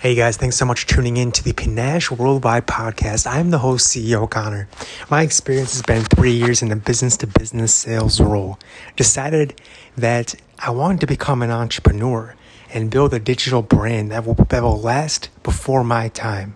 [0.00, 3.26] Hey guys, thanks so much for tuning in to the Panache Worldwide podcast.
[3.26, 4.68] I'm the host, CEO Connor.
[5.10, 8.60] My experience has been three years in the business to business sales role.
[8.94, 9.60] Decided
[9.96, 12.36] that I wanted to become an entrepreneur
[12.72, 16.54] and build a digital brand that will, that will last before my time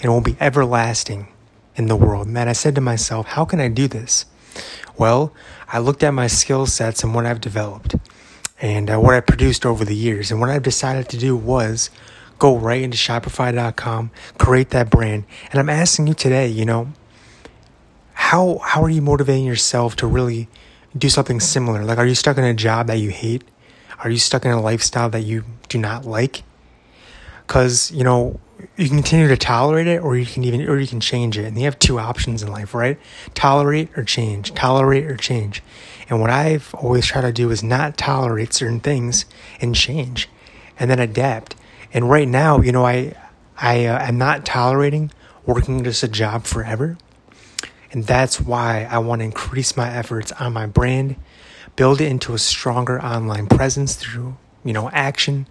[0.00, 1.28] and will be everlasting
[1.76, 2.26] in the world.
[2.26, 4.24] Man, I said to myself, how can I do this?
[4.96, 5.34] Well,
[5.70, 7.96] I looked at my skill sets and what I've developed
[8.62, 10.30] and uh, what I produced over the years.
[10.30, 11.90] And what I've decided to do was
[12.38, 15.24] go right into Shopify.com, create that brand.
[15.50, 16.92] And I'm asking you today, you know,
[18.14, 20.48] how how are you motivating yourself to really
[20.96, 21.84] do something similar?
[21.84, 23.44] Like, are you stuck in a job that you hate?
[24.00, 26.42] Are you stuck in a lifestyle that you do not like?
[27.46, 28.40] Because you know
[28.76, 31.44] you can continue to tolerate it, or you can even or you can change it.
[31.44, 32.98] And you have two options in life, right?
[33.34, 34.52] Tolerate or change.
[34.54, 35.62] Tolerate or change.
[36.08, 39.26] And what I've always tried to do is not tolerate certain things
[39.60, 40.28] and change,
[40.78, 41.54] and then adapt.
[41.92, 43.14] And right now, you know, I
[43.56, 45.10] I uh, am not tolerating
[45.46, 46.98] working just a job forever.
[47.90, 51.16] And that's why I want to increase my efforts on my brand,
[51.74, 55.46] build it into a stronger online presence through, you know, action,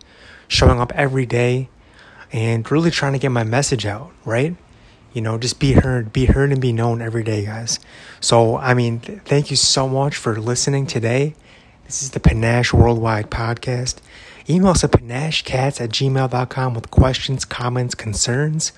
[0.47, 1.69] showing up every day,
[2.31, 4.55] and really trying to get my message out, right?
[5.13, 7.79] You know, just be heard, be heard and be known every day, guys.
[8.19, 11.33] So, I mean, th- thank you so much for listening today.
[11.85, 13.95] This is the Panache Worldwide Podcast.
[14.49, 18.71] Email us at panachecats at gmail.com with questions, comments, concerns,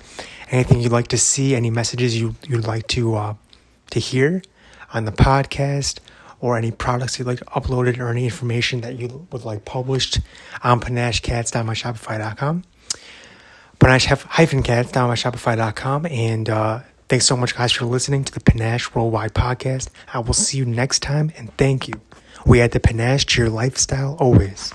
[0.50, 3.34] anything you'd like to see, any messages you, you'd like to, uh,
[3.90, 4.42] to hear
[4.92, 6.00] on the podcast,
[6.40, 10.18] or any products you'd like uploaded, or any information that you would like published
[10.64, 12.64] on panachecats.myshopify.com.
[13.78, 16.06] Panache-cats.myshopify.com.
[16.06, 19.88] And uh, thanks so much, guys, for listening to the Panache Worldwide podcast.
[20.12, 21.94] I will see you next time, and thank you.
[22.44, 24.72] We at the Panache cheer lifestyle always.